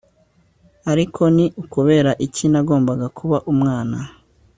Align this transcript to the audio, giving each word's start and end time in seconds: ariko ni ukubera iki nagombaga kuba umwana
ariko 0.91 1.21
ni 1.35 1.45
ukubera 1.61 2.11
iki 2.25 2.45
nagombaga 2.51 3.07
kuba 3.17 3.37
umwana 3.51 3.97